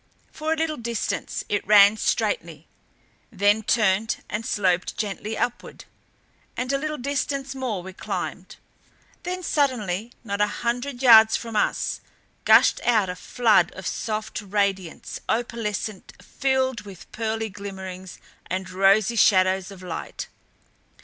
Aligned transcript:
For 0.31 0.51
a 0.51 0.55
little 0.55 0.77
distance 0.77 1.43
it 1.47 1.67
ran 1.67 1.95
straightly, 1.95 2.67
then 3.31 3.61
turned 3.61 4.23
and 4.31 4.43
sloped 4.43 4.97
gently 4.97 5.37
upward; 5.37 5.85
and 6.57 6.73
a 6.73 6.77
little 6.79 6.97
distance 6.97 7.53
more 7.53 7.83
we 7.83 7.93
climbed. 7.93 8.55
Then 9.21 9.43
suddenly, 9.43 10.11
not 10.23 10.41
a 10.41 10.47
hundred 10.65 11.03
yards 11.03 11.37
from 11.37 11.55
us, 11.55 12.01
gushed 12.45 12.81
out 12.83 13.09
a 13.09 13.15
flood 13.15 13.69
of 13.73 13.85
soft 13.85 14.41
radiance, 14.41 15.19
opalescent, 15.29 16.13
filled 16.19 16.81
with 16.81 17.11
pearly 17.11 17.49
glimmerings 17.49 18.17
and 18.47 18.71
rosy 18.71 19.15
shadows 19.15 19.69
of 19.69 19.83
light. 19.83 20.29